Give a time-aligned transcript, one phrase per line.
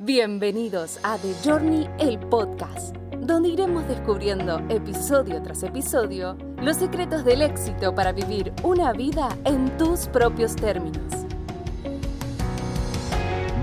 [0.00, 7.42] Bienvenidos a The Journey, el podcast, donde iremos descubriendo episodio tras episodio los secretos del
[7.42, 11.02] éxito para vivir una vida en tus propios términos.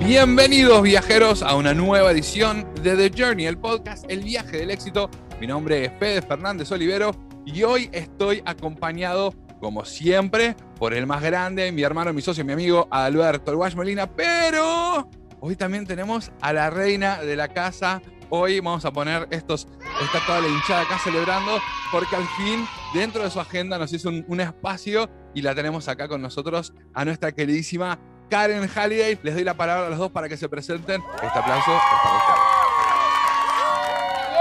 [0.06, 5.10] Bienvenidos viajeros a una nueva edición de The Journey, el podcast, el viaje del éxito.
[5.40, 7.12] Mi nombre es Fede Fernández Olivero
[7.46, 12.52] y hoy estoy acompañado, como siempre, por el más grande, mi hermano, mi socio, mi
[12.52, 15.10] amigo Alberto El Molina, pero
[15.42, 18.02] Hoy también tenemos a la reina de la casa.
[18.30, 19.68] Hoy vamos a poner estos,
[20.02, 21.60] está toda la hinchada acá celebrando,
[21.92, 26.08] porque al fin, dentro de su agenda, nos hizo un, espacio y la tenemos acá
[26.08, 29.20] con nosotros a nuestra queridísima Karen Halliday.
[29.22, 31.02] Les doy la palabra a los dos para que se presenten.
[31.16, 32.40] Este aplauso es para ustedes.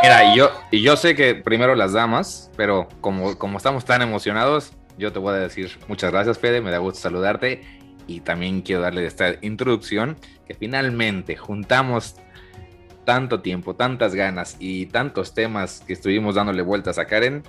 [0.03, 4.01] Mira, y yo, y yo sé que primero las damas, pero como, como estamos tan
[4.03, 8.63] emocionados, yo te voy a decir muchas gracias, Fede, me da gusto saludarte y también
[8.63, 12.17] quiero darle esta introducción que finalmente juntamos
[13.05, 17.43] tanto tiempo, tantas ganas y tantos temas que estuvimos dándole vueltas a Karen,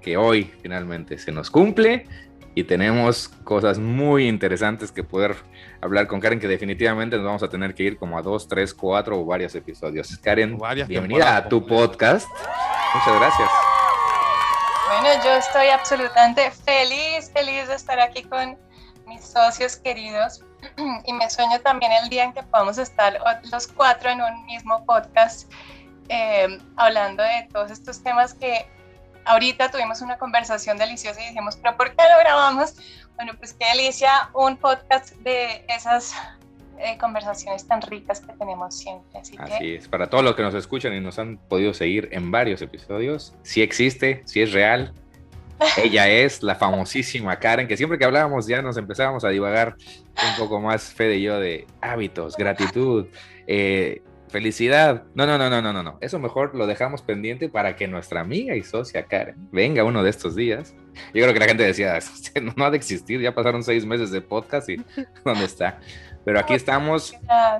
[0.00, 2.06] que hoy finalmente se nos cumple
[2.54, 5.36] y tenemos cosas muy interesantes que poder
[5.80, 8.74] hablar con Karen, que definitivamente nos vamos a tener que ir como a dos, tres,
[8.74, 10.16] cuatro o varios episodios.
[10.18, 12.28] Karen, bienvenida a tu podcast.
[12.94, 13.50] Muchas gracias.
[14.88, 18.58] Bueno, yo estoy absolutamente feliz, feliz de estar aquí con
[19.10, 20.44] mis socios queridos
[21.04, 23.18] y me sueño también el día en que podamos estar
[23.50, 25.52] los cuatro en un mismo podcast
[26.08, 28.66] eh, hablando de todos estos temas que
[29.24, 32.76] ahorita tuvimos una conversación deliciosa y dijimos, pero ¿por qué lo grabamos?
[33.16, 36.14] Bueno, pues qué delicia un podcast de esas
[36.78, 39.20] eh, conversaciones tan ricas que tenemos siempre.
[39.20, 42.62] Así, es, para todos los que nos escuchan y nos han podido seguir en varios
[42.62, 44.94] episodios, si existe, si es real,
[45.82, 50.36] ella es la famosísima Karen, que siempre que hablábamos ya nos empezábamos a divagar un
[50.38, 53.06] poco más, Fede y yo, de hábitos, gratitud,
[53.46, 55.04] eh, felicidad.
[55.14, 55.98] No, no, no, no, no, no, no.
[56.00, 60.10] Eso mejor lo dejamos pendiente para que nuestra amiga y socia Karen venga uno de
[60.10, 60.74] estos días.
[61.14, 61.98] Yo creo que la gente decía,
[62.56, 64.76] no ha de existir, ya pasaron seis meses de podcast y
[65.24, 65.80] ¿dónde está?
[66.24, 67.14] Pero aquí estamos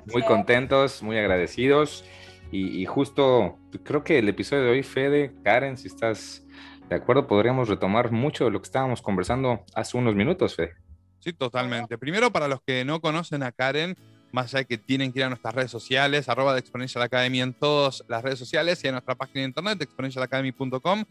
[0.07, 2.05] muy contentos, muy agradecidos.
[2.53, 6.45] Y, y justo creo que el episodio de hoy, Fede, Karen, si estás
[6.91, 10.73] de acuerdo, podríamos retomar mucho de lo que estábamos conversando hace unos minutos, Fe.
[11.21, 11.97] Sí, totalmente.
[11.97, 13.97] Primero, para los que no conocen a Karen,
[14.33, 17.43] más allá de que tienen que ir a nuestras redes sociales, arroba de Exponential Academy
[17.43, 21.05] en todas las redes sociales y a nuestra página de internet, exponentialacademy.com.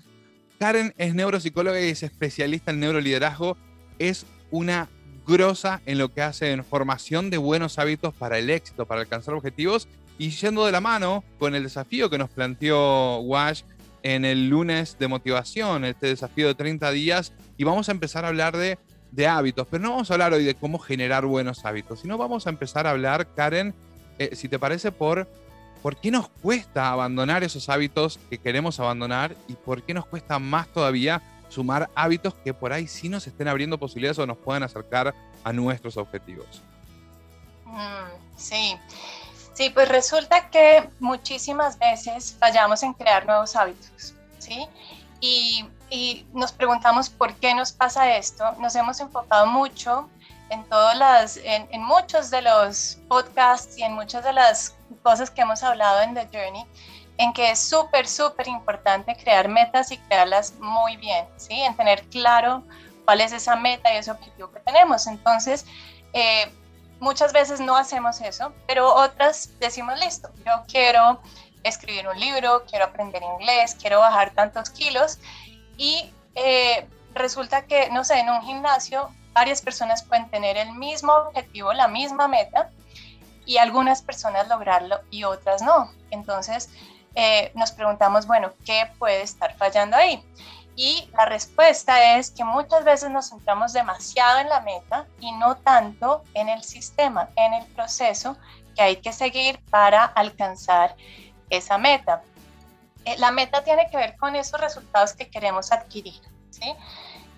[0.60, 3.56] Karen es neuropsicóloga y es especialista en neuroliderazgo.
[4.00, 4.90] Es una
[5.26, 9.34] grosa en lo que hace en formación de buenos hábitos para el éxito, para alcanzar
[9.34, 13.62] objetivos y yendo de la mano con el desafío que nos planteó Wash
[14.04, 18.30] en el lunes de motivación, este desafío de 30 días, y vamos a empezar a
[18.30, 18.78] hablar de,
[19.28, 22.50] hábitos, pero no vamos a hablar hoy de cómo generar buenos hábitos, sino vamos a
[22.52, 23.74] empezar a hablar, Karen,
[24.18, 25.28] eh, si te parece, por
[25.82, 30.38] por qué nos cuesta abandonar esos hábitos que queremos abandonar y por qué nos cuesta
[30.40, 34.64] más todavía sumar hábitos que por ahí sí nos estén abriendo posibilidades o nos puedan
[34.64, 36.62] acercar a nuestros objetivos.
[37.66, 38.76] Mm, sí.
[39.60, 44.70] Sí, pues resulta que muchísimas veces fallamos en crear nuevos hábitos, ¿sí?
[45.20, 45.66] Y,
[46.32, 48.54] nos preguntamos por qué nos pasa esto.
[48.60, 50.10] Nos hemos enfocado mucho
[50.50, 55.30] en todas las, en, en, muchos de los podcasts y en muchas de las cosas
[55.30, 56.66] que hemos hablado en The Journey,
[57.18, 61.60] en que es súper, súper importante crear metas y crearlas muy bien, ¿sí?
[61.60, 62.64] En tener claro
[63.04, 65.06] cuál es esa meta y ese objetivo que tenemos.
[65.06, 65.66] Entonces,
[66.14, 66.50] eh,
[67.00, 71.22] Muchas veces no hacemos eso, pero otras decimos, listo, yo quiero
[71.64, 75.20] escribir un libro, quiero aprender inglés, quiero bajar tantos kilos
[75.78, 81.14] y eh, resulta que, no sé, en un gimnasio varias personas pueden tener el mismo
[81.14, 82.70] objetivo, la misma meta
[83.46, 85.92] y algunas personas lograrlo y otras no.
[86.12, 86.70] Entonces
[87.16, 90.24] eh, nos preguntamos, bueno, ¿qué puede estar fallando ahí?
[90.82, 95.58] Y la respuesta es que muchas veces nos centramos demasiado en la meta y no
[95.58, 98.38] tanto en el sistema, en el proceso
[98.78, 100.96] que hay que seguir para alcanzar
[101.50, 102.22] esa meta.
[103.04, 106.74] Eh, la meta tiene que ver con esos resultados que queremos adquirir, ¿sí?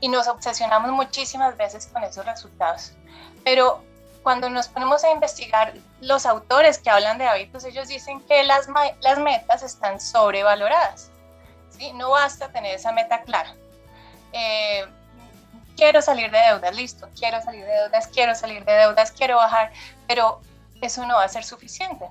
[0.01, 2.93] Y nos obsesionamos muchísimas veces con esos resultados.
[3.43, 3.83] Pero
[4.21, 8.67] cuando nos ponemos a investigar los autores que hablan de hábitos, ellos dicen que las,
[9.01, 11.10] las metas están sobrevaloradas.
[11.93, 13.55] No basta tener esa meta clara.
[14.33, 14.85] Eh,
[15.75, 19.71] quiero salir de deudas, listo, quiero salir de deudas, quiero salir de deudas, quiero bajar,
[20.07, 20.41] pero
[20.81, 22.05] eso no va a ser suficiente.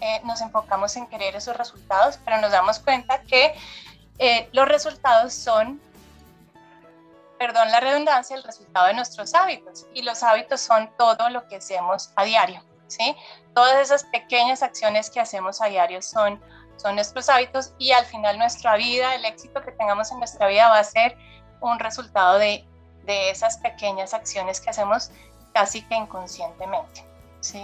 [0.00, 3.54] Eh, nos enfocamos en querer esos resultados, pero nos damos cuenta que
[4.18, 5.80] eh, los resultados son,
[7.38, 11.56] perdón la redundancia, el resultado de nuestros hábitos y los hábitos son todo lo que
[11.56, 12.62] hacemos a diario.
[12.88, 13.16] ¿sí?
[13.54, 16.40] Todas esas pequeñas acciones que hacemos a diario son,
[16.76, 20.68] son nuestros hábitos y al final nuestra vida, el éxito que tengamos en nuestra vida
[20.68, 21.16] va a ser
[21.60, 22.64] un resultado de,
[23.04, 25.10] de esas pequeñas acciones que hacemos
[25.52, 27.04] casi que inconscientemente,
[27.40, 27.62] ¿sí?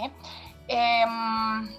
[0.67, 1.69] Em,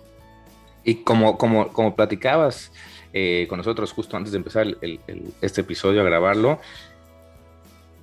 [0.84, 2.70] y como, como, como platicabas
[3.12, 4.66] eh, con nosotros justo antes de empezar
[5.40, 6.60] este episodio a grabarlo,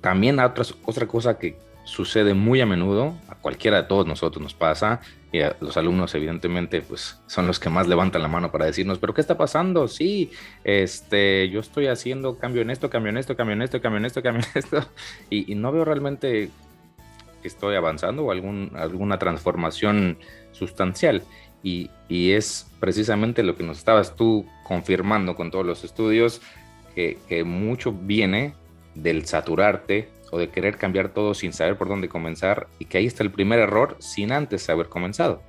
[0.00, 4.54] también otra, otra cosa que sucede muy a menudo, a cualquiera de todos nosotros nos
[4.54, 5.00] pasa,
[5.32, 8.98] y a los alumnos evidentemente pues son los que más levantan la mano para decirnos,
[8.98, 9.88] pero ¿qué está pasando?
[9.88, 10.30] Sí,
[10.62, 14.04] este, yo estoy haciendo cambio en esto, cambio en esto, cambio en esto, cambio en
[14.04, 14.86] esto, cambio en esto,
[15.30, 16.50] y, no veo realmente
[17.40, 20.18] que estoy avanzando o algún, alguna transformación
[20.52, 21.22] sustancial.
[21.64, 26.40] Y, y, es precisamente lo que nos estabas tú confirmando con todos los estudios,
[26.94, 28.54] que, que mucho viene
[28.94, 33.06] del saturarte o de querer cambiar todo sin saber por dónde comenzar y que ahí
[33.06, 35.42] está el primer error sin antes haber comenzado.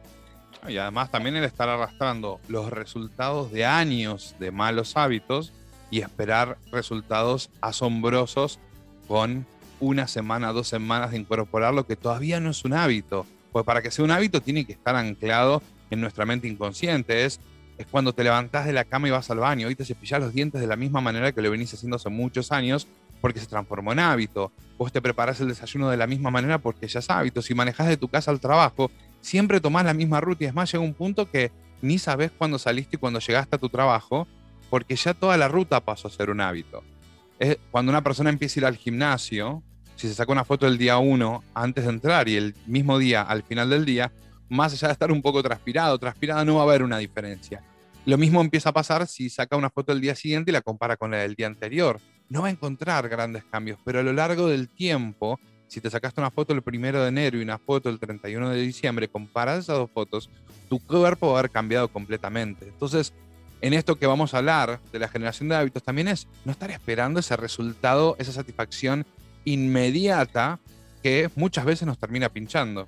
[0.68, 5.54] Y además también el estar arrastrando los resultados de años de malos hábitos
[5.90, 8.60] y esperar resultados asombrosos
[9.08, 9.46] con
[9.80, 13.26] una semana, dos semanas de incorporar lo que todavía no es un hábito.
[13.54, 17.24] Pues para que sea un hábito tiene que estar anclado en nuestra mente inconsciente.
[17.24, 17.40] Es,
[17.78, 20.34] es cuando te levantás de la cama y vas al baño y te cepillas los
[20.34, 22.88] dientes de la misma manera que lo venís haciendo hace muchos años
[23.24, 24.52] porque se transformó en hábito.
[24.78, 27.42] Vos te preparás el desayuno de la misma manera porque ya es hábito.
[27.42, 28.92] Si manejás de tu casa al trabajo,
[29.22, 31.50] siempre tomás la misma ruta y es más, llega un punto que
[31.82, 34.28] ni sabes cuándo saliste y cuándo llegaste a tu trabajo,
[34.70, 36.84] porque ya toda la ruta pasó a ser un hábito.
[37.40, 39.64] Es cuando una persona empieza a ir al gimnasio,
[39.96, 43.22] si se saca una foto el día uno antes de entrar y el mismo día
[43.22, 44.12] al final del día,
[44.50, 47.64] más allá de estar un poco transpirado, transpirada no va a haber una diferencia.
[48.06, 50.98] Lo mismo empieza a pasar si saca una foto el día siguiente y la compara
[50.98, 52.02] con la del día anterior
[52.34, 56.20] no va a encontrar grandes cambios, pero a lo largo del tiempo, si te sacaste
[56.20, 59.78] una foto el primero de enero y una foto el 31 de diciembre, comparas esas
[59.78, 60.32] dos fotos,
[60.68, 62.66] tu cuerpo va a haber cambiado completamente.
[62.66, 63.14] Entonces,
[63.62, 66.72] en esto que vamos a hablar de la generación de hábitos, también es no estar
[66.72, 69.06] esperando ese resultado, esa satisfacción
[69.46, 70.60] inmediata
[71.04, 72.88] que muchas veces nos termina pinchando.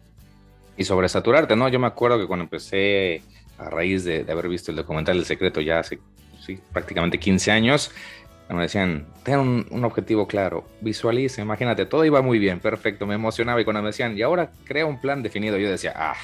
[0.76, 1.70] Y sobresaturarte, ¿no?
[1.70, 3.22] Yo me acuerdo que cuando empecé,
[3.60, 6.00] a raíz de, haber visto el documental El Secreto ya hace
[6.72, 7.92] prácticamente 15 años,
[8.50, 13.60] me decían, ten un, objetivo claro, visualice, imagínate, todo iba muy bien, perfecto, me emocionaba
[13.60, 16.16] y cuando me decían, y ahora crea un plan definido, yo decía, ah,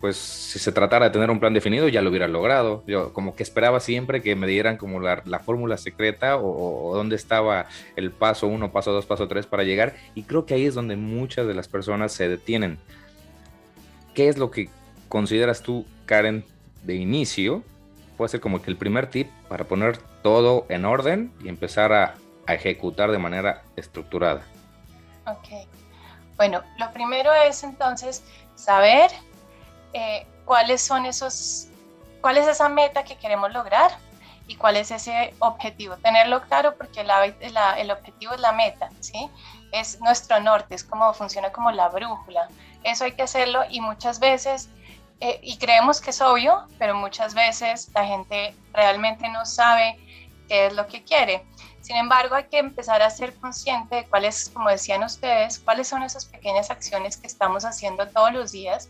[0.00, 2.82] pues si se tratara de tener un plan definido ya lo hubiera logrado.
[2.88, 7.14] Yo como que esperaba siempre que me dieran como la, fórmula secreta o, o, dónde
[7.14, 10.74] estaba el paso uno, paso dos, paso tres para llegar y creo que ahí es
[10.74, 12.78] donde muchas de las personas se detienen.
[14.12, 14.70] ¿Qué es lo que
[15.08, 16.44] consideras tú, Karen,
[16.82, 17.62] de inicio
[18.16, 22.14] puede ser como que el primer tip para poner todo en orden y empezar a,
[22.48, 24.42] ejecutar de manera estructurada.
[25.26, 25.66] Ok.
[26.36, 28.24] Bueno, lo primero es entonces
[28.56, 29.10] saber
[29.92, 31.68] eh, cuáles son esos,
[32.20, 33.92] cuál es esa meta que queremos lograr
[34.48, 35.96] y cuál es ese objetivo.
[35.98, 39.30] Tenerlo claro porque el objetivo es la meta, ¿sí?
[39.70, 42.48] Es nuestro norte, es como funciona como la brújula.
[42.82, 44.68] Eso hay que hacerlo y muchas veces
[45.24, 49.96] eh, y creemos que es obvio, pero muchas veces la gente realmente no sabe
[50.52, 51.44] es lo que quiere.
[51.80, 56.02] Sin embargo, hay que empezar a ser consciente de cuáles, como decían ustedes, cuáles son
[56.02, 58.88] esas pequeñas acciones que estamos haciendo todos los días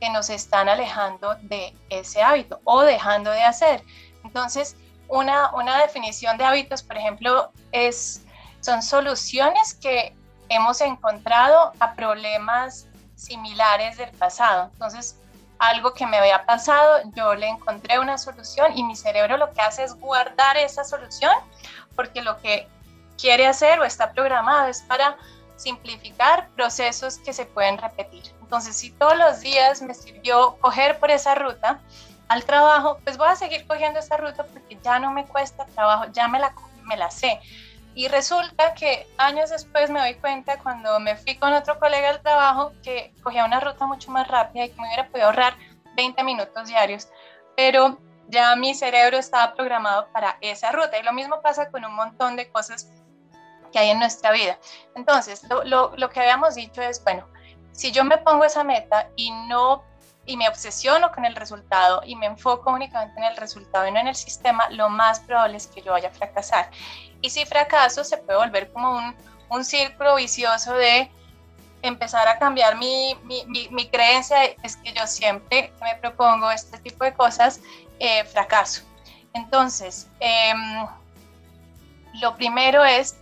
[0.00, 3.84] que nos están alejando de ese hábito o dejando de hacer.
[4.24, 4.76] Entonces,
[5.08, 8.24] una, una definición de hábitos, por ejemplo, es,
[8.60, 10.16] son soluciones que
[10.48, 14.70] hemos encontrado a problemas similares del pasado.
[14.72, 15.20] Entonces,
[15.68, 19.60] algo que me había pasado, yo le encontré una solución y mi cerebro lo que
[19.60, 21.32] hace es guardar esa solución
[21.96, 22.68] porque lo que
[23.18, 25.16] quiere hacer o está programado es para
[25.56, 28.24] simplificar procesos que se pueden repetir.
[28.42, 31.80] Entonces, si todos los días me sirvió coger por esa ruta
[32.28, 36.06] al trabajo, pues voy a seguir cogiendo esa ruta porque ya no me cuesta trabajo,
[36.12, 37.40] ya me la, me la sé.
[37.94, 42.20] Y resulta que años después me doy cuenta cuando me fui con otro colega al
[42.22, 45.56] trabajo que cogía una ruta mucho más rápida y que me hubiera podido ahorrar
[45.94, 47.08] 20 minutos diarios,
[47.56, 47.98] pero
[48.28, 50.98] ya mi cerebro estaba programado para esa ruta.
[50.98, 52.90] Y lo mismo pasa con un montón de cosas
[53.72, 54.58] que hay en nuestra vida.
[54.96, 57.28] Entonces, lo, lo, lo que habíamos dicho es, bueno,
[57.72, 59.84] si yo me pongo esa meta y no
[60.26, 64.00] y me obsesiono con el resultado y me enfoco únicamente en el resultado y no
[64.00, 66.70] en el sistema, lo más probable es que yo vaya a fracasar.
[67.24, 69.16] Y si fracaso, se puede volver como un,
[69.48, 71.10] un círculo vicioso de
[71.80, 77.02] empezar a cambiar mi, mi, mi, creencia, es que yo siempre me propongo este tipo
[77.02, 77.62] de cosas,
[77.98, 78.82] eh, fracaso.
[79.32, 80.86] Entonces, em,
[82.20, 83.16] lo primero es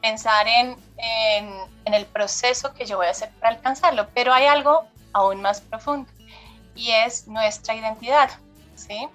[0.00, 1.52] pensar en, en,
[1.84, 5.60] en el proceso que yo voy a hacer para alcanzarlo, pero hay algo aún más
[5.62, 6.08] profundo
[6.76, 8.30] y es nuestra identidad,
[8.76, 9.08] ¿sí?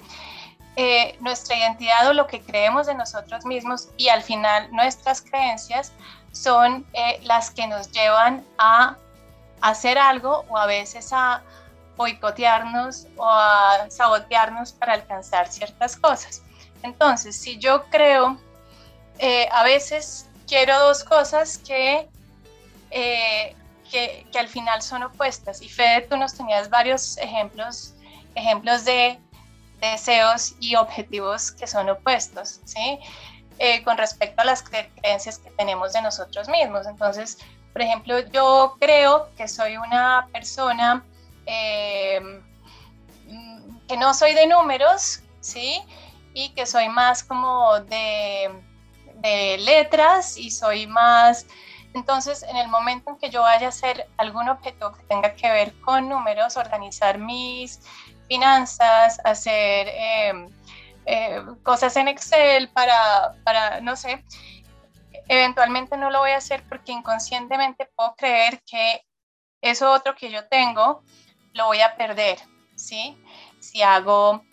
[0.77, 5.91] Eh, nuestra identidad o lo que creemos de nosotros mismos y al final nuestras creencias
[6.31, 8.95] son eh, las que nos llevan a
[9.59, 11.43] hacer algo o a veces a
[11.97, 16.41] boicotearnos o a sabotearnos para alcanzar ciertas cosas.
[16.83, 18.39] Entonces, si yo creo,
[19.19, 22.07] eh, a veces quiero dos cosas que,
[22.89, 23.55] que,
[24.31, 25.61] que, al final son opuestas.
[25.61, 27.93] Y Fede, tú nos tenías varios ejemplos,
[28.35, 29.19] ejemplos de
[29.81, 32.99] deseos y objetivos que son opuestos, ¿sí?
[33.59, 36.87] Eh, con respecto a las creencias que tenemos de nosotros mismos.
[36.87, 37.37] Entonces,
[37.73, 41.03] por ejemplo, yo creo que soy una persona
[41.45, 42.41] em,
[43.87, 45.81] que no soy de números, ¿sí?
[46.33, 48.49] Y que soy más como de,
[49.15, 51.45] de letras y soy más...
[51.93, 55.51] Entonces, en el momento en que yo vaya a hacer algún objetivo que tenga que
[55.51, 57.81] ver con números, organizar mis
[58.31, 60.47] finanzas, hacer em,
[61.05, 64.23] eh, cosas en Excel para, para, no sé,
[65.27, 69.01] eventualmente no lo voy a hacer porque inconscientemente puedo creer que
[69.61, 71.03] eso otro que yo tengo
[71.51, 72.39] lo voy a perder,
[72.75, 73.21] ¿sí?
[73.59, 74.45] Si hago,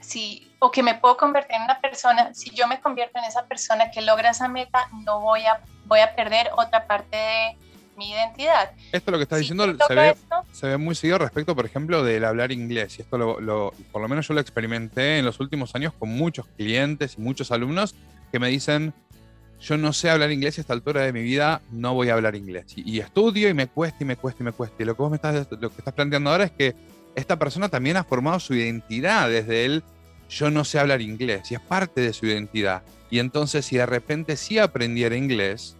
[0.00, 3.46] si, o que me puedo convertir en una persona, si yo me convierto en esa
[3.46, 7.56] persona que logra esa meta, no voy a, voy a perder otra parte de
[7.96, 8.70] mi identidad.
[8.92, 10.14] Esto lo que estás diciendo se ve,
[10.56, 12.98] se ve, muy seguido respecto, por ejemplo, del hablar inglés.
[12.98, 16.46] Y esto lo, por lo menos yo lo experimenté en los últimos años con muchos
[16.56, 17.94] clientes y muchos alumnos
[18.32, 18.94] que me dicen,
[19.60, 22.14] yo no sé hablar inglés y a esta altura de mi vida no voy a
[22.14, 22.72] hablar inglés.
[22.74, 24.82] Y, estudio y me cuesta y me cuesta y me cuesta.
[24.82, 26.74] Y lo que vos me estás, lo que estás planteando ahora es que
[27.14, 29.84] esta persona también ha formado su identidad desde él.
[30.30, 32.82] Yo no sé hablar inglés y es parte de su identidad.
[33.10, 35.76] Y entonces si de repente sí aprendiera inglés,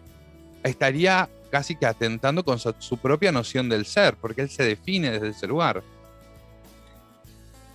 [0.62, 5.28] estaría casi que atentando con su, propia noción del ser, porque él se define desde
[5.28, 5.82] ese lugar.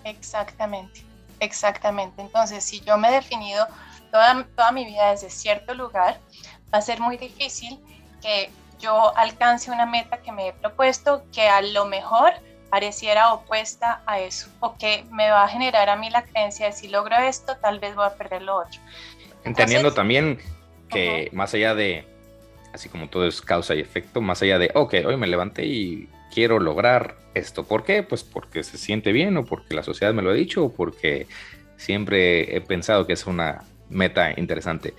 [0.03, 1.01] Exactamente,
[1.39, 2.21] exactamente.
[2.21, 3.65] Entonces, si yo me he definido
[4.11, 6.19] toda, toda mi vida desde cierto lugar,
[6.71, 7.79] va a ser muy difícil
[8.21, 12.33] que yo alcance una meta que me he propuesto que a lo mejor
[12.69, 16.73] pareciera opuesta a eso o que me va a generar a mí la creencia de
[16.73, 18.79] si logro esto, tal vez voy a perder lo otro.
[19.43, 20.37] Entendiendo también
[20.87, 22.10] que más allá de
[22.73, 26.09] así como todo es causa y efecto, más allá de, ok, hoy me levanté y
[26.33, 27.65] quiero lograr esto.
[27.65, 28.03] ¿Por qué?
[28.03, 31.27] Pues porque se siente bien o porque la sociedad me lo ha dicho o porque
[31.77, 34.93] siempre he pensado que es una meta interesante.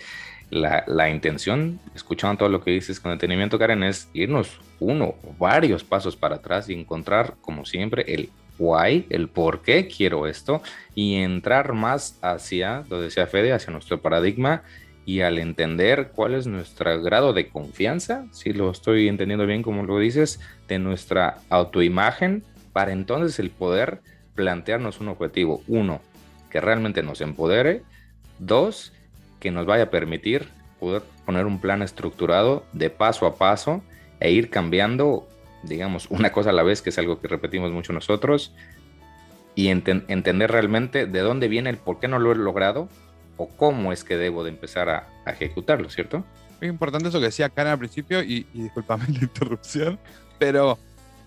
[0.50, 5.83] La, intención, escuchando todo lo que dices con detenimiento, Karen, es irnos uno o varios
[5.83, 10.61] pasos para atrás y encontrar, como siempre, el why, el por qué quiero esto
[10.95, 14.62] y entrar más hacia, lo decía Fede, hacia nuestro paradigma
[15.05, 19.83] y al entender cuál es nuestro grado de confianza, si lo estoy entendiendo bien como
[19.83, 24.01] lo dices, de nuestra autoimagen, para entonces el poder
[24.35, 26.01] plantearnos un objetivo, uno,
[26.51, 27.83] que realmente nos empodere,
[28.39, 28.93] dos,
[29.41, 33.83] que nos vaya a permitir poder poner un plan estructurado de paso a paso
[34.21, 35.29] e ir cambiando,
[35.63, 38.55] digamos, una cosa a la vez, que es algo que repetimos mucho nosotros,
[39.55, 42.89] y entender realmente de dónde viene el por qué no lo he logrado
[43.37, 46.25] o cómo es que debo de empezar a, ejecutarlo, ¿cierto?
[46.61, 49.99] Es importante eso que decía Karen al principio, y, y discúlpame la interrupción,
[50.39, 50.79] pero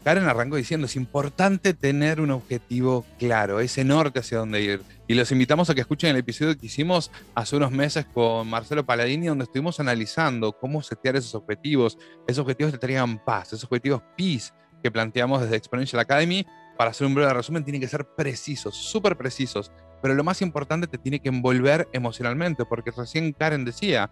[0.06, 4.84] Karen arrancó diciendo, es importante tener un objetivo claro, ese norte hacia dónde ir.
[5.08, 8.86] Y los invitamos a que escuchen el episodio que hicimos hace unos meses con Marcelo
[8.86, 11.98] Paladini, donde estuvimos analizando cómo setear esos objetivos,
[12.28, 16.46] esos objetivos que traigan paz, esos objetivos peace que planteamos desde Exponential Academy.
[16.78, 19.72] Para hacer un breve resumen, tienen que ser precisos, súper precisos
[20.02, 24.10] pero lo más importante te tiene que envolver emocionalmente, porque recién Karen decía,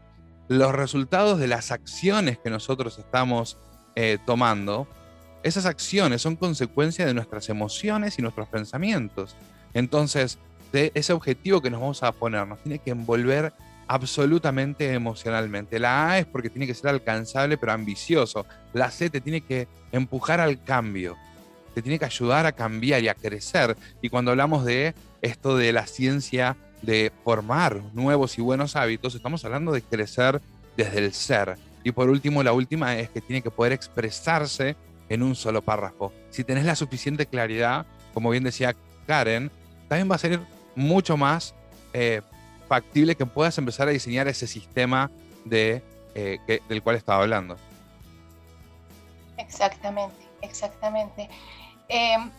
[0.47, 3.57] los resultados de las acciones que nosotros estamos
[3.95, 4.87] eh, tomando,
[5.43, 9.35] esas acciones son consecuencia de nuestras emociones y nuestros pensamientos.
[9.73, 10.39] Entonces,
[10.71, 13.53] ese objetivo que nos vamos a poner nos tiene que envolver
[13.87, 15.79] absolutamente emocionalmente.
[15.79, 18.45] La A es porque tiene que ser alcanzable pero ambicioso.
[18.73, 21.15] La C te tiene que empujar al cambio,
[21.75, 23.75] te tiene que ayudar a cambiar y a crecer.
[24.01, 29.43] Y cuando hablamos de esto de la ciencia de formar nuevos y buenos hábitos, estamos
[29.45, 30.41] hablando de crecer
[30.77, 31.57] desde el ser.
[31.83, 34.75] Y por último, la última es que tiene que poder expresarse
[35.09, 36.11] en un solo párrafo.
[36.29, 38.75] Si tenés la suficiente claridad, como bien decía
[39.07, 39.49] Karen,
[39.87, 40.39] también va a ser
[40.75, 41.55] mucho más
[41.93, 42.21] eh,
[42.67, 45.09] factible que puedas empezar a diseñar ese sistema
[45.45, 45.81] de,
[46.15, 47.57] eh, del cual estaba hablando.
[49.37, 51.29] Exactamente, exactamente.
[51.87, 52.29] Em,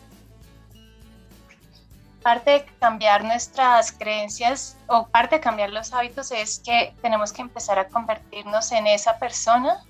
[2.25, 7.43] parte de cambiar nuestras creencias o parte de cambiar los hábitos es que tenemos que
[7.43, 9.83] empezar a convertirnos en esa persona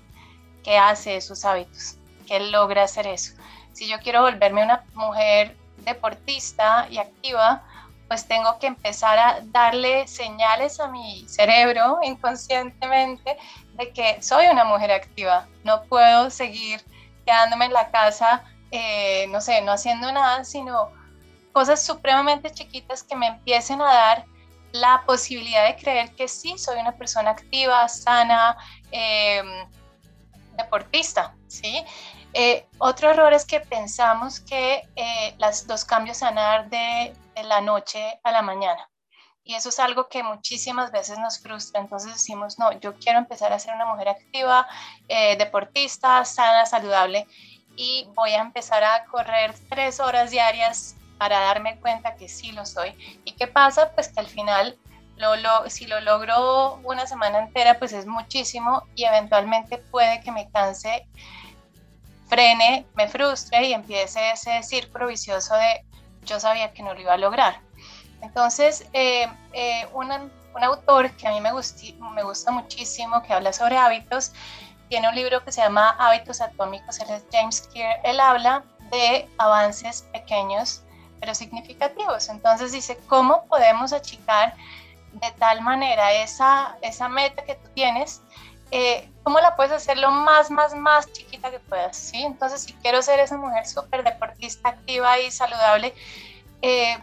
[0.62, 3.32] que hace esos hábitos, que logra hacer eso.
[3.72, 7.64] Si yo quiero volverme una mujer deportista y activa,
[8.06, 13.38] pues tengo que empezar a darle señales a mi cerebro inconscientemente
[13.78, 15.48] de que soy una mujer activa.
[15.64, 16.84] No puedo seguir
[17.24, 20.90] quedándome en la casa, eh, no sé, no haciendo nada, sino
[21.56, 24.26] cosas supremamente chiquitas que me empiecen a dar
[24.72, 28.58] la posibilidad de creer que sí soy una persona activa, sana,
[28.90, 29.66] em,
[30.58, 31.82] deportista, ¿sí?
[32.34, 37.14] Eh, otro error es que pensamos que eh, las, los cambios van a dar de,
[37.42, 38.90] la noche a la mañana.
[39.42, 41.80] Y eso es algo que muchísimas veces nos frustra.
[41.80, 44.66] Entonces decimos, no, yo quiero empezar a ser una mujer activa,
[45.08, 47.26] eh, deportista, sana, saludable.
[47.76, 52.66] Y voy a empezar a correr tres horas diarias para darme cuenta que sí lo
[52.66, 52.94] soy.
[53.24, 53.92] ¿Y qué pasa?
[53.92, 54.78] Pues que al final,
[55.16, 60.50] lo, si lo logro una semana entera, pues es muchísimo y eventualmente puede que me
[60.50, 61.06] canse,
[62.28, 65.84] frene, me frustre y empiece ese círculo vicioso de
[66.24, 67.60] yo sabía que no lo iba a lograr.
[68.20, 70.10] Entonces, eh, eh, un,
[70.62, 74.32] autor que a mí me, me gusta muchísimo, que habla sobre hábitos,
[74.88, 79.28] tiene un libro que se llama Hábitos Atómicos, él es James Clear, él habla de
[79.38, 80.82] avances pequeños
[81.20, 82.28] pero significativos.
[82.28, 84.54] Entonces dice, ¿cómo podemos achicar
[85.12, 88.22] de tal manera esa, esa meta que tú tienes?
[88.70, 91.96] Eh, ¿Cómo la puedes hacer lo más, más, más chiquita que puedas?
[91.96, 92.22] ¿sí?
[92.22, 95.94] Entonces, si quiero ser esa mujer súper deportista, activa y saludable,
[96.62, 96.98] eh,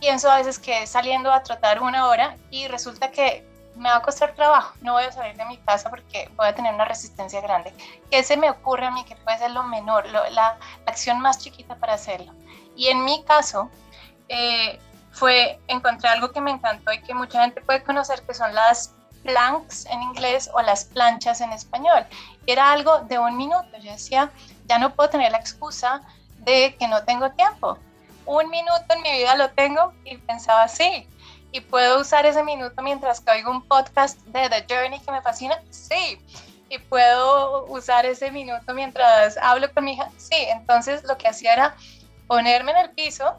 [0.00, 3.46] pienso a veces que saliendo a trotar una hora y resulta que
[3.76, 6.54] me va a costar trabajo, no voy a salir de mi casa porque voy a
[6.54, 7.72] tener una resistencia grande.
[8.10, 11.38] ¿Qué se me ocurre a mí que puede ser lo menor, la, la, acción más
[11.38, 12.32] chiquita para hacerlo?
[12.78, 13.68] Y en mi caso,
[14.28, 14.78] eh,
[15.10, 18.94] fue encontrar algo que me encantó y que mucha gente puede conocer, que son las
[19.24, 22.06] planks en inglés o las planchas en español.
[22.46, 23.76] Era algo de un minuto.
[23.82, 24.30] Yo decía,
[24.66, 26.02] ya no puedo tener la excusa
[26.38, 27.76] de que no tengo tiempo.
[28.26, 31.08] Un minuto en mi vida lo tengo y pensaba así.
[31.50, 35.20] ¿Y puedo usar ese minuto mientras que oigo un podcast de The Journey que me
[35.20, 35.60] fascina?
[35.70, 36.20] Sí.
[36.68, 40.10] ¿Y puedo usar ese minuto mientras hablo con mi hija?
[40.16, 40.36] Sí.
[40.48, 41.76] Entonces lo que hacía era
[42.28, 43.36] ponerme en el piso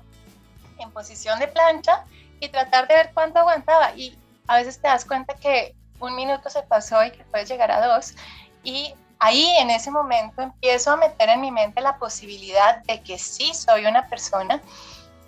[0.80, 2.04] en posición de plancha
[2.40, 3.94] y tratar de ver cuánto aguantaba.
[3.96, 7.72] Y a veces te das cuenta que un minuto se pasó y que puedes llegar
[7.72, 8.16] a dos.
[8.64, 13.20] Y ahí en ese momento empiezo a meter en mi mente la posibilidad de que
[13.20, 14.62] sí soy una persona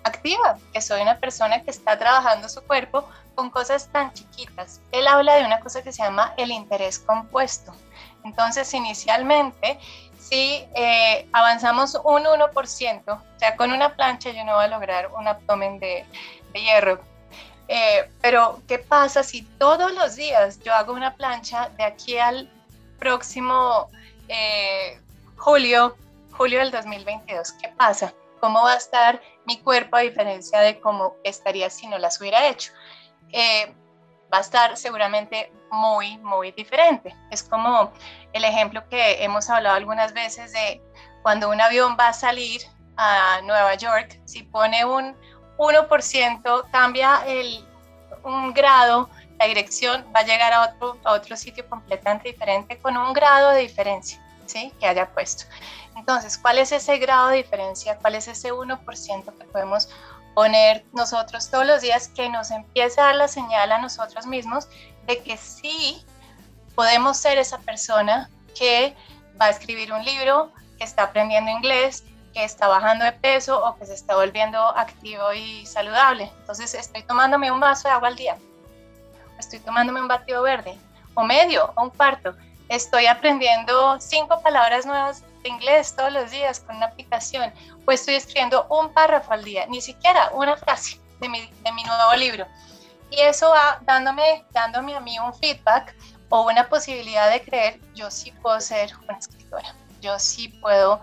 [0.04, 4.80] activa, que soy una persona que está trabajando su cuerpo con cosas tan chiquitas.
[4.90, 7.74] Él habla de una cosa que se llama el interés compuesto.
[8.24, 9.78] Entonces, inicialmente,
[10.22, 15.10] si eh, avanzamos un 1%, o sea, con una plancha yo no voy a lograr
[15.12, 16.04] un abdomen de,
[16.54, 17.00] hierro.
[17.68, 22.48] Eh, pero, ¿qué pasa si todos los días yo hago una plancha de aquí al
[22.98, 23.88] próximo
[24.28, 25.00] eh,
[25.36, 25.96] julio,
[26.32, 27.52] julio del 2022?
[27.52, 28.12] ¿Qué pasa?
[28.40, 32.46] ¿Cómo va a estar mi cuerpo a diferencia de cómo estaría si no las hubiera
[32.46, 32.72] hecho?
[34.32, 37.14] Va a estar seguramente muy, muy diferente.
[37.30, 37.92] Es como
[38.32, 40.80] el ejemplo que hemos hablado algunas veces de
[41.22, 42.62] cuando un avión va a salir
[42.96, 45.14] a Nueva York, si pone un
[45.58, 47.64] 1%, cambia el,
[48.24, 52.96] un grado, la dirección va a llegar a otro, a otro sitio completamente diferente con
[52.96, 54.72] un grado de diferencia ¿sí?
[54.78, 55.44] que haya puesto.
[55.96, 57.98] Entonces, ¿cuál es ese grado de diferencia?
[57.98, 59.88] ¿Cuál es ese 1% que podemos
[60.34, 64.68] poner nosotros todos los días que nos empiece a dar la señal a nosotros mismos
[65.06, 66.04] de que sí
[66.74, 68.94] podemos ser esa persona que
[69.40, 73.76] va a escribir un libro, que está aprendiendo inglés, que está bajando de peso o
[73.76, 76.30] que se está volviendo activo y saludable.
[76.40, 78.36] Entonces estoy tomándome un vaso de agua al día,
[79.38, 80.78] estoy tomándome un batido verde,
[81.14, 82.34] o medio, o un cuarto.
[82.72, 87.52] Estoy aprendiendo cinco palabras nuevas de inglés todos los días con una aplicación,
[87.84, 91.84] o estoy escribiendo un párrafo al día, ni siquiera una frase de mi, de mi
[91.84, 92.46] nuevo libro.
[93.10, 95.94] Y eso va dándome, dándome a mí un feedback
[96.30, 100.98] o una posibilidad de creer, yo sí puedo ser una escritora, yo sí puedo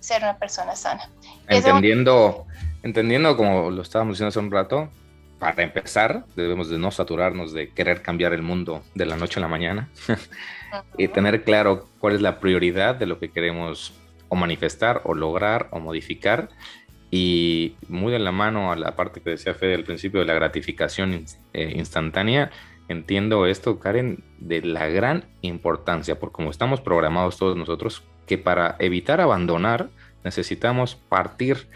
[0.00, 1.08] ser una persona sana.
[1.48, 2.44] Entendiendo,
[2.82, 4.90] entendiendo como lo estábamos diciendo hace un rato,
[5.38, 9.42] para empezar, debemos de no saturarnos de querer cambiar el mundo de la noche a
[9.42, 9.88] la mañana
[10.96, 13.94] y tener claro cuál es la prioridad de lo que queremos
[14.28, 16.48] o manifestar o lograr o modificar.
[17.10, 20.34] Y muy de la mano a la parte que decía Fede al principio de la
[20.34, 22.50] gratificación eh, instantánea,
[22.88, 28.76] entiendo esto, Karen, de la gran importancia, por como estamos programados todos nosotros, que para
[28.80, 29.88] evitar abandonar
[30.24, 31.68] necesitamos partir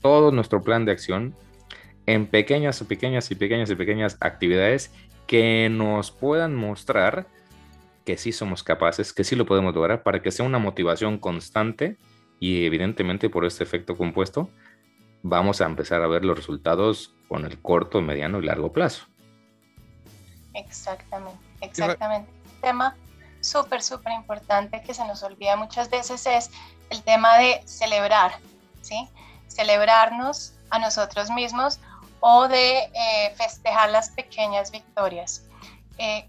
[0.00, 1.34] todo nuestro plan de acción
[2.06, 4.92] en pequeñas y pequeñas y pequeñas y pequeñas actividades
[5.26, 7.26] que nos puedan mostrar
[8.04, 11.96] que sí somos capaces, que sí lo podemos lograr, para que sea una motivación constante
[12.40, 14.50] y evidentemente por este efecto compuesto,
[15.22, 19.06] vamos a empezar a ver los resultados con el corto, mediano y largo plazo.
[20.54, 22.30] Exactamente, exactamente.
[22.44, 22.96] Un tema
[23.40, 26.50] súper, súper importante que se nos olvida muchas veces es
[26.90, 28.32] el tema de celebrar,
[28.82, 29.08] ¿sí?
[29.48, 31.78] Celebrarnos a nosotros mismos
[32.20, 35.44] o de eh, festejar las pequeñas victorias.
[35.98, 36.28] Eh,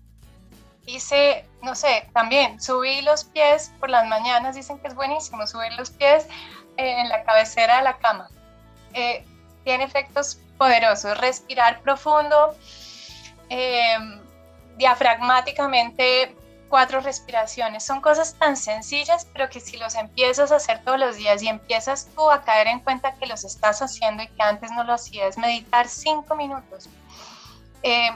[0.86, 5.72] hice, no sé, también subí los pies por las mañanas, dicen que es buenísimo subir
[5.74, 6.26] los pies
[6.78, 8.30] eh, en la cabecera de la cama.
[8.94, 9.26] Eh,
[9.64, 12.56] tiene efectos poderosos, respirar profundo,
[14.78, 16.36] diafragmáticamente
[16.74, 17.84] cuatro respiraciones.
[17.84, 21.48] Son cosas tan sencillas, pero que si los empiezas a hacer todos los días y
[21.48, 24.94] empiezas tú a caer en cuenta que los estás haciendo y que antes no lo
[24.94, 26.90] hacías, meditar cinco minutos.
[27.84, 28.10] Eh,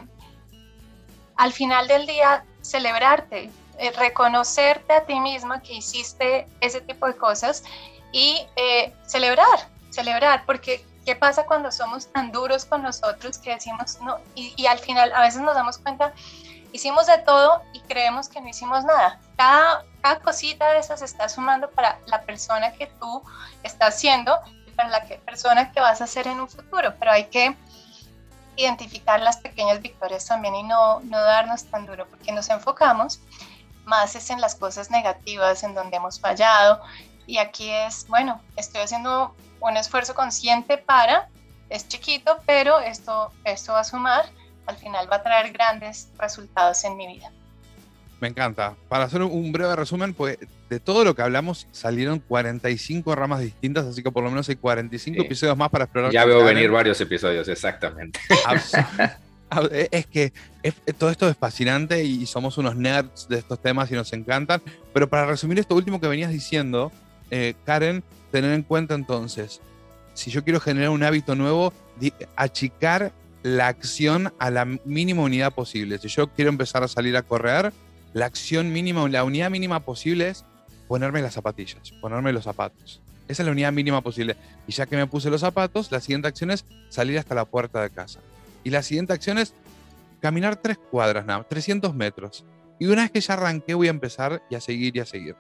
[1.36, 7.16] al final del día, celebrarte, eh, reconocerte a ti misma que hiciste ese tipo de
[7.16, 7.64] cosas
[8.12, 14.00] y eh, celebrar, celebrar, porque ¿qué pasa cuando somos tan duros con nosotros que decimos
[14.02, 14.18] no?
[14.36, 16.14] Y, y al final a veces nos damos cuenta
[16.72, 19.20] hicimos de todo y creemos que no hicimos nada.
[19.36, 23.24] Cada, cada cosita de esas está sumando para la persona que tú
[23.64, 27.26] estás siendo y para la persona que vas a ser en un futuro, pero hay
[27.26, 27.56] que
[28.58, 33.22] identificar las pequeñas victorias también y no, no darnos tan duro, porque nos enfocamos
[33.86, 36.82] más es en las cosas negativas, en donde hemos fallado,
[37.26, 41.30] y aquí es, bueno, estoy haciendo un esfuerzo consciente para,
[41.70, 44.26] es chiquito, pero esto, esto va a sumar
[44.68, 47.32] al final va a traer grandes resultados en mi vida.
[48.20, 48.76] Me encanta.
[48.90, 50.38] Para hacer un breve resumen, pues
[50.70, 54.56] de todo lo que hablamos salieron 45 ramas distintas, así que por lo menos hay
[54.56, 56.12] 45 episodios más para explorar.
[56.12, 58.20] Ya veo venir varios episodios, exactamente.
[59.92, 60.34] es que
[60.98, 64.62] todo esto es fascinante y somos unos nerds de estos temas y nos encantan.
[64.94, 66.92] Pero para resumir esto último que venías diciendo,
[67.32, 69.62] eh, Karen, tener en cuenta entonces,
[70.14, 71.74] si yo quiero generar un hábito nuevo,
[72.36, 73.12] achicar
[73.44, 75.98] la acción a la mínima unidad posible.
[76.00, 77.72] Si yo quiero empezar a salir a correr,
[78.14, 80.44] la acción mínima, la unidad mínima posible es
[80.88, 83.02] ponerme las zapatillas, ponerme los zapatos.
[83.28, 84.38] Esa es la unidad mínima posible.
[84.68, 87.82] Y ya que me puse los zapatos, la siguiente acción es salir hasta la puerta
[87.82, 88.20] de casa.
[88.64, 89.54] Y la siguiente acción es
[90.22, 92.46] caminar tres cuadras, nada, 300 metros.
[92.80, 95.36] Y una vez que ya arranqué, voy a empezar y a seguir y a seguir.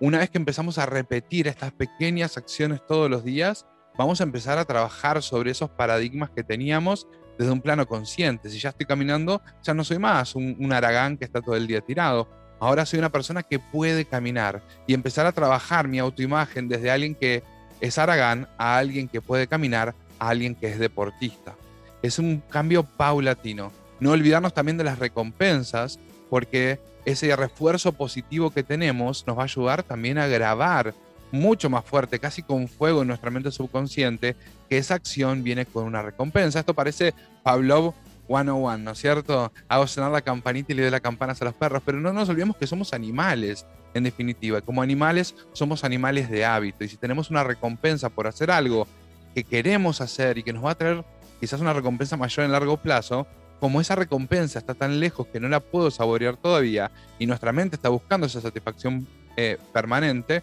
[0.00, 4.58] Una vez que empezamos a repetir estas pequeñas acciones todos los días, vamos a empezar
[4.58, 7.06] a trabajar sobre esos paradigmas que teníamos
[7.36, 8.48] desde un plano consciente.
[8.48, 11.80] Si ya estoy caminando, ya no soy más un, aragán que está todo el día
[11.80, 12.28] tirado.
[12.60, 17.14] Ahora soy una persona que puede caminar y empezar a trabajar mi autoimagen desde alguien
[17.14, 17.42] que
[17.80, 21.54] es aragán a alguien que puede caminar, a alguien que es deportista.
[22.02, 23.72] Es un cambio paulatino.
[24.00, 25.98] No olvidarnos también de las recompensas,
[26.30, 30.94] porque ese refuerzo positivo que tenemos nos va a ayudar también a grabar
[31.30, 34.34] mucho más fuerte, casi con fuego en nuestra mente subconsciente,
[34.68, 36.60] que esa acción viene con una recompensa.
[36.60, 37.94] Esto parece Pavlov
[38.28, 39.52] 101, ¿no es cierto?
[39.68, 42.28] Hago sonar la campanita y le doy las campanas a los perros, pero no nos
[42.28, 44.60] olvidemos que somos animales, en definitiva.
[44.60, 48.86] Como animales somos animales de hábito y si tenemos una recompensa por hacer algo
[49.34, 51.04] que queremos hacer y que nos va a traer
[51.40, 53.26] quizás una recompensa mayor en largo plazo,
[53.60, 57.76] como esa recompensa está tan lejos que no la puedo saborear todavía y nuestra mente
[57.76, 60.42] está buscando esa satisfacción eh, permanente,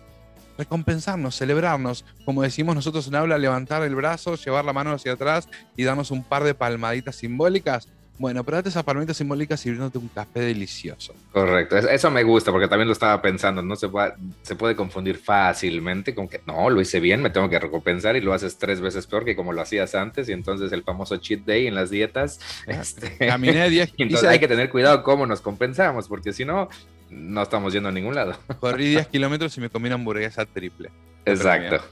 [0.58, 5.50] recompensarnos, celebrarnos, como decimos nosotros en aula, levantar el brazo, llevar la mano hacia atrás
[5.76, 7.88] y darnos un par de palmaditas simbólicas.
[8.18, 11.14] Bueno, pero date esa palmadita simbólica sirviéndote un café delicioso.
[11.34, 15.18] Correcto, eso me gusta porque también lo estaba pensando, no se puede, se puede confundir
[15.18, 18.80] fácilmente con que no, lo hice bien, me tengo que recompensar y lo haces tres
[18.80, 21.90] veces peor que como lo hacías antes y entonces el famoso cheat day en las
[21.90, 22.40] dietas.
[22.68, 26.70] Este, caminé 10 Entonces hay que tener cuidado cómo nos compensamos porque si no,
[27.16, 28.38] no estamos yendo a ningún lado.
[28.60, 30.92] Corrí 10 kilómetros y me comí una hamburguesa triple.
[31.26, 31.84] Exacto.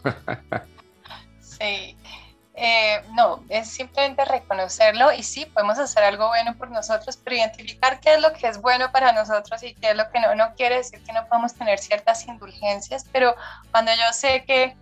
[1.40, 1.98] Sí.
[2.56, 8.00] Eh, no, es simplemente reconocerlo y sí, podemos hacer algo bueno por nosotros, pero identificar
[8.00, 10.36] qué es lo que es bueno para nosotros y qué es lo que no.
[10.36, 13.36] No quiere decir que no podamos tener ciertas indulgencias, pero
[13.72, 14.76] cuando yo sé que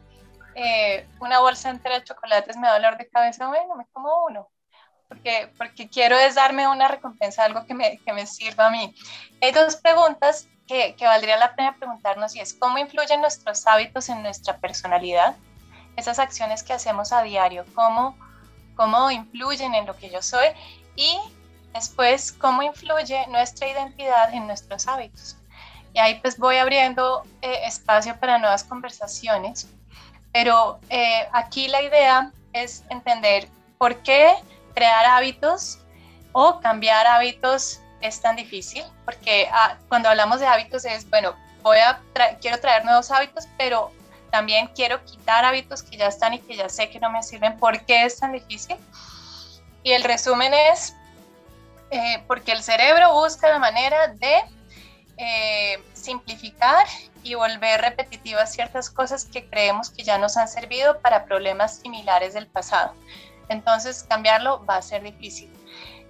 [0.55, 4.49] eh, una bolsa entera de chocolates me da dolor de cabeza, bueno, me como uno
[5.11, 8.95] porque, porque quiero es darme una recompensa, algo que me, que me sirva a mí.
[9.41, 14.07] Hay dos preguntas que, que valdría la pena preguntarnos y es, ¿cómo influyen nuestros hábitos
[14.07, 15.35] en nuestra personalidad?
[15.97, 18.17] Esas acciones que hacemos a diario, ¿cómo,
[18.77, 20.47] cómo influyen en lo que yo soy?
[20.95, 21.19] Y
[21.73, 25.35] después, ¿cómo influye nuestra identidad en nuestros hábitos?
[25.93, 29.67] Y ahí pues voy abriendo eh, espacio para nuevas conversaciones,
[30.31, 34.35] pero eh, aquí la idea es entender por qué
[34.73, 35.79] crear hábitos
[36.33, 41.77] o cambiar hábitos es tan difícil, porque ah, cuando hablamos de hábitos es, bueno, voy
[41.77, 42.01] a
[42.41, 43.91] quiero traer nuevos hábitos, pero
[44.31, 47.57] también quiero quitar hábitos que ya están y que ya sé que no me sirven.
[47.57, 48.77] ¿Por qué es tan difícil?
[49.83, 50.95] Y el resumen es
[51.91, 54.41] eh, porque el cerebro busca la manera de
[55.17, 56.87] eh, simplificar
[57.23, 62.33] y volver repetitivas ciertas cosas que creemos que ya nos han servido para problemas similares
[62.33, 62.95] del pasado.
[63.51, 65.51] Entonces, cambiarlo va a ser difícil.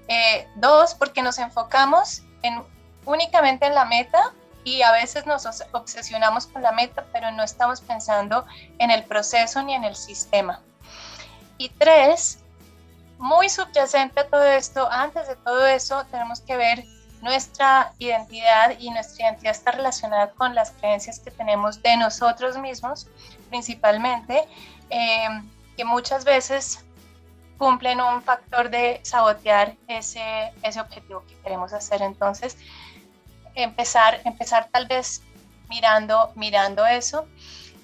[0.07, 2.63] Eh, dos, porque nos enfocamos en,
[3.05, 7.81] únicamente en la meta y a veces nos obsesionamos con la meta, pero no estamos
[7.81, 8.45] pensando
[8.77, 10.61] en el proceso ni en el sistema.
[11.57, 12.39] Y tres,
[13.17, 16.83] muy subyacente a todo esto, antes de todo eso, tenemos que ver
[17.21, 23.07] nuestra identidad y nuestra identidad está relacionada con las creencias que tenemos de nosotros mismos,
[23.49, 24.47] principalmente,
[24.89, 25.27] eh,
[25.77, 26.83] que muchas veces
[27.61, 32.01] cumplen un factor de sabotear ese, ese objetivo que queremos hacer.
[32.01, 32.57] Entonces,
[33.53, 35.21] empezar, empezar tal vez
[35.69, 37.27] mirando, mirando eso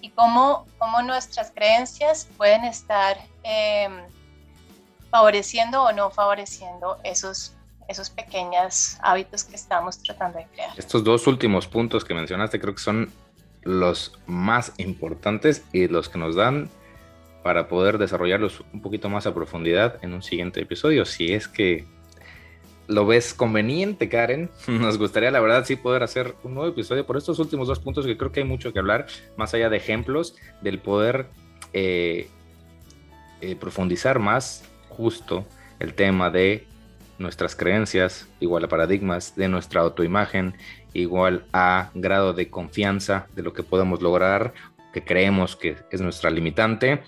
[0.02, 4.02] y cómo, cómo nuestras creencias pueden estar em,
[5.12, 7.54] favoreciendo o no favoreciendo esos,
[7.88, 10.72] esos pequeños hábitos que estamos tratando de crear.
[10.76, 13.14] Estos dos últimos puntos que mencionaste creo que son
[13.62, 16.68] los más importantes y los que nos dan
[17.48, 21.06] para poder desarrollarlos un poquito más a profundidad en un siguiente episodio.
[21.06, 21.86] Si es que
[22.88, 27.16] lo ves conveniente, Karen, nos gustaría, la verdad, sí poder hacer un nuevo episodio por
[27.16, 29.08] estos últimos dos puntos que creo que hay mucho que hablar,
[29.38, 31.28] más allá de ejemplos, del poder
[31.72, 32.28] eh,
[33.40, 35.46] eh, profundizar más justo
[35.80, 36.68] el tema de
[37.18, 40.54] nuestras creencias, igual a paradigmas, de nuestra autoimagen,
[40.92, 44.54] igual a grado de confianza de lo que podemos lograr,
[44.92, 47.04] que creemos que es nuestra limitante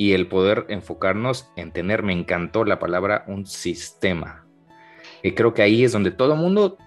[0.00, 4.46] y el poder enfocarnos en tener, me encantó la palabra, un sistema.
[5.22, 6.78] Y creo que ahí es donde todo mundo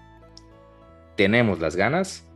[1.14, 2.28] tenemos las ganas,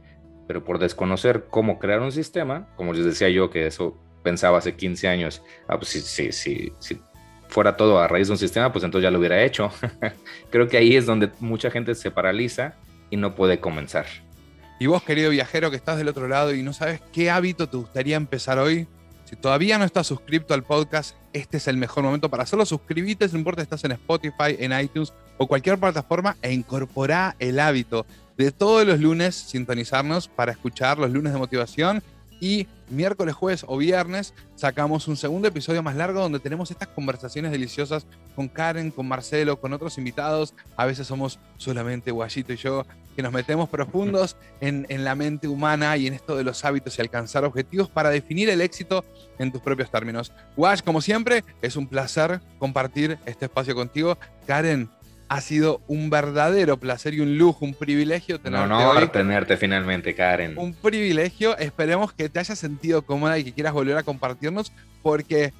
[0.46, 4.76] pero por desconocer cómo crear un sistema, como les decía yo que eso pensaba hace
[4.76, 7.00] 15 años, ah, pues si, si, si
[7.48, 9.72] fuera todo a raíz de un sistema, pues entonces ya lo hubiera hecho.
[10.50, 12.76] creo que ahí es donde mucha gente se paraliza
[13.10, 14.06] y no puede comenzar.
[14.78, 17.78] Y vos, querido viajero que estás del otro lado y no sabes qué hábito te
[17.78, 18.86] gustaría empezar hoy,
[19.28, 22.64] si todavía no estás suscrito al podcast, este es el mejor momento para hacerlo.
[22.64, 27.60] Suscríbete, no importa si estás en Spotify, en iTunes o cualquier plataforma e incorpora el
[27.60, 28.06] hábito
[28.38, 32.02] de todos los lunes sintonizarnos para escuchar los lunes de motivación
[32.40, 37.50] y miércoles, jueves o viernes sacamos un segundo episodio más largo donde tenemos estas conversaciones
[37.50, 40.54] deliciosas con Karen, con Marcelo, con otros invitados.
[40.74, 42.86] A veces somos solamente Guayito y yo,
[43.18, 46.96] que nos metemos profundos en, en la mente humana y en esto de los hábitos
[46.96, 49.04] y alcanzar objetivos para definir el éxito
[49.40, 50.30] en tus propios términos.
[50.56, 54.16] Guay, como siempre, es un placer compartir este espacio contigo.
[54.46, 54.88] Karen,
[55.28, 58.68] ha sido un verdadero placer y un lujo, un privilegio tenerte.
[58.68, 60.56] No, no, tenerte finalmente, Karen.
[60.56, 61.58] Un privilegio.
[61.58, 64.70] Esperemos que te hayas sentido cómoda y que quieras volver a compartirnos,
[65.02, 65.52] porque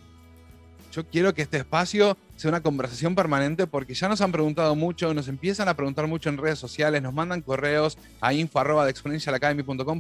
[0.92, 5.12] yo quiero que este espacio sea una conversación permanente, porque ya nos han preguntado mucho,
[5.12, 8.62] nos empiezan a preguntar mucho en redes sociales, nos mandan correos a info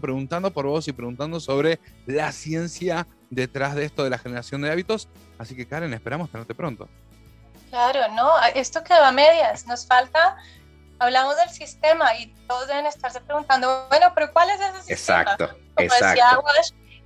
[0.00, 4.70] preguntando por vos y preguntando sobre la ciencia detrás de esto de la generación de
[4.70, 5.08] hábitos.
[5.36, 6.88] Así que, Karen, esperamos tenerte pronto.
[7.70, 10.36] Claro, no, esto quedó a medias, nos falta,
[11.00, 15.22] hablamos del sistema y todos deben estarse preguntando, bueno, pero ¿cuál es ese sistema?
[15.22, 16.22] Exacto, exacto.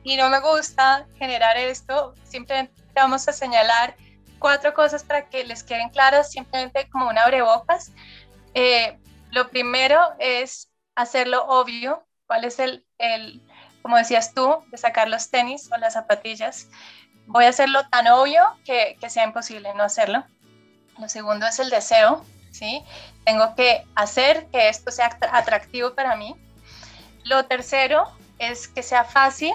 [0.04, 3.96] y no me gusta generar esto, simplemente vamos a señalar
[4.42, 7.92] cuatro cosas para que les queden claras, simplemente como un abrebocas.
[8.54, 8.98] Eh,
[9.30, 13.40] lo primero es hacerlo obvio, cuál es el, el,
[13.80, 16.68] como decías tú, de sacar los tenis o las zapatillas.
[17.26, 20.24] Voy a hacerlo tan obvio que, que sea imposible no hacerlo.
[20.98, 22.84] Lo segundo es el deseo, ¿sí?
[23.24, 26.36] Tengo que hacer que esto sea atractivo para mí.
[27.24, 29.54] Lo tercero es que sea fácil,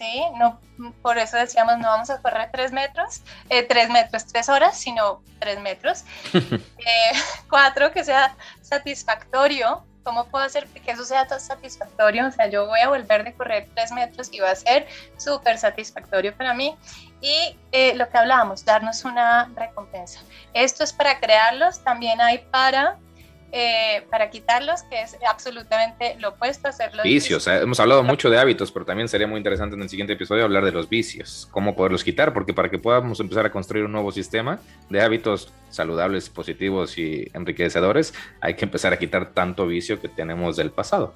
[0.00, 0.22] ¿sí?
[0.38, 0.58] No,
[1.02, 5.22] por eso decíamos, no vamos a correr tres metros, eh, tres metros, tres horas, sino
[5.38, 6.04] tres metros.
[6.80, 7.12] Eh,
[7.50, 12.26] cuatro, que sea satisfactorio, ¿Cómo puedo hacer que eso sea tan satisfactorio?
[12.26, 15.58] O sea, yo voy a volver de correr tres metros y va a ser súper
[15.58, 16.74] satisfactorio para mí.
[17.20, 20.20] Y eh, lo que hablábamos, darnos una recompensa.
[20.54, 22.96] Esto es para crearlos, también hay para
[23.52, 27.02] eh, para quitarlos, que es absolutamente lo opuesto a hacerlo.
[27.02, 30.12] Vicios, eh, hemos hablado mucho de hábitos, pero también sería muy interesante en el siguiente
[30.12, 33.84] episodio hablar de los vicios, cómo poderlos quitar, porque para que podamos empezar a construir
[33.84, 39.66] un nuevo sistema de hábitos saludables, positivos y enriquecedores, hay que empezar a quitar tanto
[39.66, 41.14] vicio que tenemos del pasado,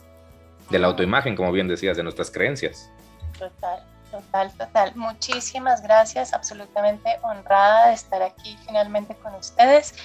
[0.71, 2.91] de la autoimagen, como bien decías, de nuestras creencias.
[3.39, 3.85] Total.
[4.11, 4.93] Total, total.
[4.95, 9.97] Muchísimas gracias, absolutamente honrada de estar aquí finalmente con ustedes.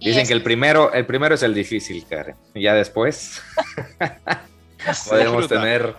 [0.00, 2.36] Dicen que el primero, el primero es el difícil, Karen.
[2.54, 3.42] Y ya después
[5.08, 5.94] podemos tener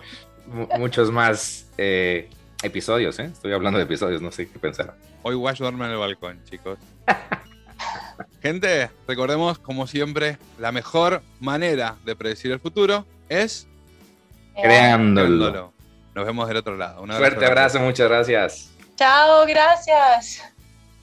[0.78, 2.28] muchos más eh,
[2.62, 3.24] episodios, ¿eh?
[3.32, 4.94] Estoy hablando de episodios, no sé qué pensar.
[5.22, 6.78] Hoy Wash duerme en el balcón, chicos.
[8.42, 13.68] Gente, recordemos, como siempre, la mejor manera de predecir el futuro es
[14.60, 15.28] Creándolo.
[15.28, 15.72] creándolo.
[16.14, 17.02] Nos vemos del otro lado.
[17.02, 18.70] Un Fuerte abrazo, muchas gracias.
[18.96, 20.51] Chao, gracias.